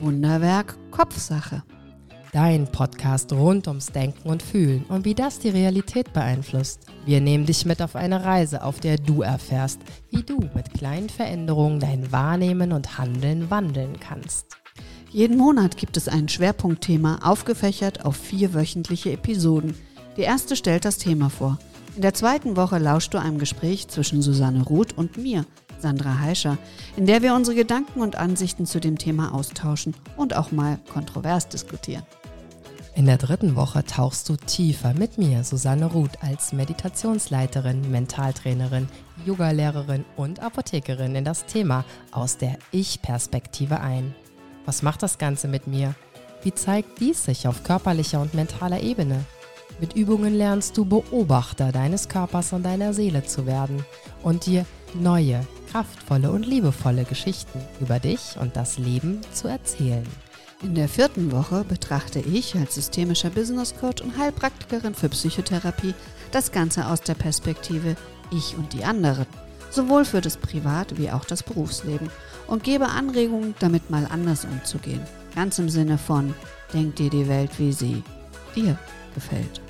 [0.00, 1.62] Wunderwerk Kopfsache.
[2.32, 6.80] Dein Podcast rund ums Denken und Fühlen und wie das die Realität beeinflusst.
[7.06, 9.80] Wir nehmen dich mit auf eine Reise, auf der du erfährst,
[10.10, 14.56] wie du mit kleinen Veränderungen dein Wahrnehmen und Handeln wandeln kannst.
[15.10, 19.74] Jeden Monat gibt es ein Schwerpunktthema, aufgefächert auf vier wöchentliche Episoden.
[20.18, 21.58] Die erste stellt das Thema vor.
[21.94, 25.46] In der zweiten Woche lauscht du einem Gespräch zwischen Susanne Ruth und mir,
[25.86, 26.58] Sandra Heischer,
[26.96, 31.46] in der wir unsere Gedanken und Ansichten zu dem Thema austauschen und auch mal kontrovers
[31.46, 32.02] diskutieren.
[32.96, 38.88] In der dritten Woche tauchst du tiefer mit mir, Susanne Ruth, als Meditationsleiterin, Mentaltrainerin,
[39.24, 44.12] Yogalehrerin und Apothekerin in das Thema aus der Ich-Perspektive ein.
[44.64, 45.94] Was macht das Ganze mit mir?
[46.42, 49.24] Wie zeigt dies sich auf körperlicher und mentaler Ebene?
[49.78, 53.84] Mit Übungen lernst du Beobachter deines Körpers und deiner Seele zu werden
[54.24, 60.06] und dir neue, kraftvolle und liebevolle Geschichten über dich und das Leben zu erzählen.
[60.62, 65.92] In der vierten Woche betrachte ich als systemischer Business Coach und Heilpraktikerin für Psychotherapie
[66.32, 67.94] das Ganze aus der Perspektive
[68.30, 69.26] Ich und die anderen,
[69.70, 72.08] sowohl für das Privat- wie auch das Berufsleben
[72.46, 75.02] und gebe Anregungen, damit mal anders umzugehen.
[75.34, 76.32] Ganz im Sinne von
[76.72, 78.02] Denk dir die Welt, wie sie
[78.54, 78.78] dir
[79.14, 79.65] gefällt.